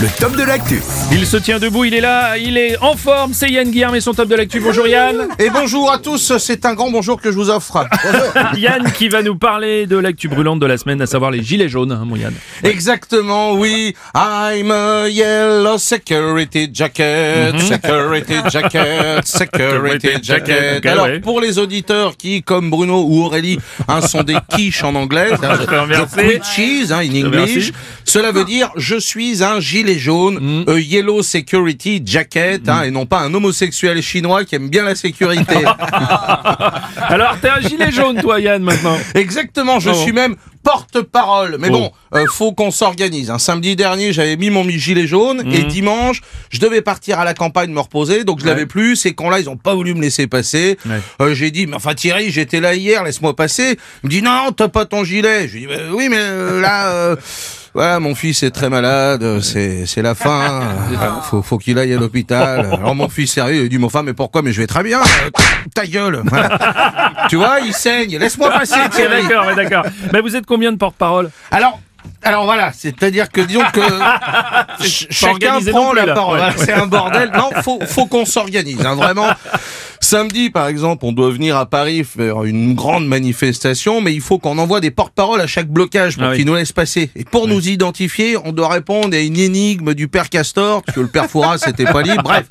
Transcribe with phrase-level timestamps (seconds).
[0.00, 0.80] le top de l'actu.
[1.12, 4.00] Il se tient debout, il est là, il est en forme, c'est Yann Guillaume et
[4.00, 4.58] son top de l'actu.
[4.60, 7.86] Bonjour Yann Et bonjour à tous, c'est un grand bonjour que je vous offre.
[8.56, 11.68] Yann qui va nous parler de l'actu brûlante de la semaine, à savoir les gilets
[11.68, 12.32] jaunes, hein, mon Yann.
[12.62, 13.94] Exactement, oui.
[14.14, 20.86] I'm a yellow security jacket, security jacket, security jacket.
[20.86, 25.30] Alors, pour les auditeurs qui, comme Bruno ou Aurélie, hein, sont des quiches en anglais,
[25.42, 27.26] hein, je cheese hein, in.
[27.26, 27.72] English,
[28.04, 33.06] cela veut dire je suis un gilet jaune, a yellow security jacket, hein, et non
[33.06, 35.54] pas un homosexuel chinois qui aime bien la sécurité.
[37.08, 39.94] Alors t'es un gilet jaune toi Yann maintenant Exactement, je Oh.
[39.94, 41.56] suis même porte-parole.
[41.58, 41.72] Mais Oh.
[41.72, 43.30] bon, euh, faut qu'on s'organise.
[43.30, 47.34] Un samedi dernier, j'avais mis mon gilet jaune et dimanche, je devais partir à la
[47.34, 48.96] campagne me reposer, donc je l'avais plus.
[48.96, 50.78] Ces cons-là, ils ont pas voulu me laisser passer.
[50.86, 51.00] Ouais.
[51.20, 53.76] Euh, j'ai dit, mais enfin Thierry, j'étais là hier, laisse-moi passer.
[54.02, 55.48] Il me dit, non, t'as pas ton gilet.
[55.48, 57.16] Je lui dis, Bah, oui, mais euh, là...
[57.74, 60.60] Voilà, mon fils est très malade, c'est c'est la fin,
[61.30, 62.66] faut, faut qu'il aille à l'hôpital.
[62.80, 64.42] Alors mon fils sérieux, il dit, mon femme, mais pourquoi?
[64.42, 65.30] Mais je vais très bien, euh,
[65.74, 66.20] ta gueule.
[66.26, 67.12] Voilà.
[67.30, 69.22] tu vois, il saigne, laisse-moi passer Thierry.
[69.22, 69.84] D'accord, ouais, d'accord.
[70.12, 71.80] Mais vous êtes combien de porte-parole Alors,
[72.22, 73.80] alors voilà, c'est-à-dire que disons que
[74.80, 76.40] ch- chacun prend plus, la parole.
[76.40, 76.50] Ouais.
[76.50, 77.30] Voilà, C'est un bordel.
[77.34, 78.84] Non, faut faut qu'on s'organise.
[78.84, 79.28] hein, vraiment.
[80.12, 84.38] Samedi, par exemple, on doit venir à Paris faire une grande manifestation, mais il faut
[84.38, 86.36] qu'on envoie des porte-paroles à chaque blocage pour Ah oui.
[86.36, 87.10] qu'ils nous laissent passer.
[87.16, 91.00] Et pour nous identifier, on doit répondre à une énigme du père Castor, parce que
[91.00, 92.22] le père Fouras c'était pas libre.
[92.24, 92.44] Bref.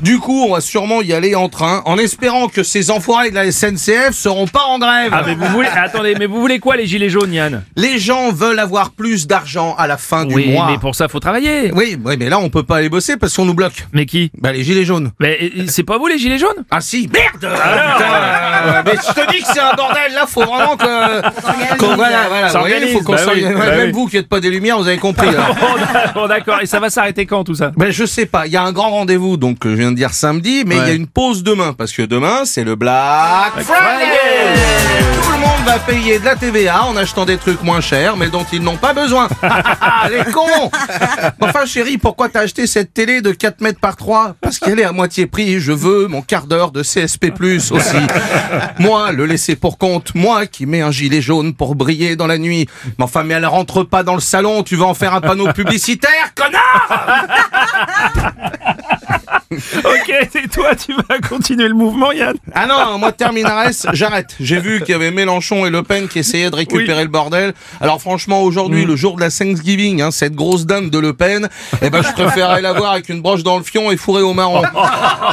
[0.00, 3.36] Du coup, on va sûrement y aller en train, en espérant que ces enfoirés de
[3.36, 5.12] la SNCF seront pas en grève.
[5.14, 5.68] Ah mais vous voulez...
[5.68, 7.62] Attendez, mais vous voulez quoi les gilets jaunes Yann?
[7.76, 10.66] Les gens veulent avoir plus d'argent à la fin du Oui, mois.
[10.72, 11.70] mais pour ça faut travailler.
[11.72, 13.86] Oui, oui, mais là, on peut pas aller bosser parce qu'on nous bloque.
[13.92, 14.32] Mais qui?
[14.36, 15.12] Bah, les gilets jaunes.
[15.20, 16.64] Mais c'est pas vous les gilets jaunes?
[16.74, 18.51] Ah si, merde Ah, putain, euh,
[18.84, 21.76] Mais je te dis que c'est un bordel, là, faut vraiment que...
[21.78, 23.92] qu'on- voilà, voilà, vous voyez, faut qu'on bah oui, bah Même oui.
[23.92, 25.48] vous qui êtes pas des lumières, vous avez compris, là.
[26.14, 27.70] Bon d'accord, et ça va s'arrêter quand tout ça?
[27.76, 29.96] Ben, je sais pas, il y a un grand rendez-vous, donc euh, je viens de
[29.96, 30.96] dire samedi, mais il y a Ouais.
[30.96, 34.58] une pause demain, parce que demain, c'est le Black Friday.
[35.22, 38.28] Tout le monde va payer de la TVA en achetant des trucs moins chers, mais
[38.28, 39.28] dont ils n'ont pas besoin.
[40.10, 40.70] Les cons.
[41.40, 44.84] Enfin, chérie, pourquoi t'as acheté cette télé de 4 mètres par 3 Parce qu'elle est
[44.84, 47.32] à moitié prix, je veux mon quart d'heure de CSP+,
[47.70, 47.96] aussi.
[48.78, 52.38] Moi, le laisser pour compte, moi qui mets un gilet jaune pour briller dans la
[52.38, 52.68] nuit.
[52.98, 55.52] Mais enfin, mais elle rentre pas dans le salon, tu vas en faire un panneau
[55.52, 57.26] publicitaire, connard
[59.52, 64.34] Ok, et toi tu vas continuer le mouvement Yann Ah non, moi terminares, j'arrête.
[64.40, 67.54] J'ai vu qu'il y avait Mélenchon et Le Pen qui essayaient de récupérer le bordel.
[67.80, 71.48] Alors franchement, aujourd'hui, le jour de la Thanksgiving, hein, cette grosse dinde de Le Pen,
[71.80, 74.34] eh ben je préférerais la voir avec une broche dans le fion et fourrée au
[74.34, 74.62] marron.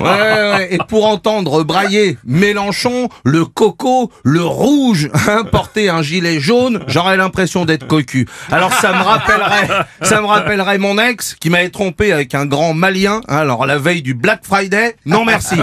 [0.00, 6.40] Ouais, ouais, et pour entendre brailler Mélenchon, le coco, le rouge, hein, porter un gilet
[6.40, 8.26] jaune, j'aurais l'impression d'être cocu.
[8.50, 9.68] Alors ça me rappellerait,
[10.02, 13.78] ça me rappellerait mon ex qui m'avait trompé avec un grand malien, hein, alors la
[13.78, 14.96] veille du Black Friday.
[15.06, 15.56] Non merci.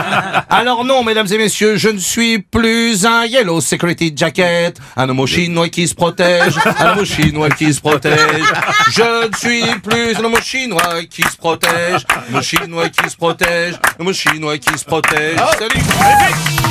[0.50, 5.26] Alors non, mesdames et messieurs, je ne suis plus un yellow security jacket, un homo
[5.26, 8.44] chinois qui se protège, un homo chinois qui se protège.
[8.92, 13.16] Je ne suis plus un homo chinois qui se protège, un homo chinois qui se
[13.16, 15.38] protège, un homo chinois qui se protège.
[15.58, 15.80] Salut.
[15.80, 16.65] Et chanson.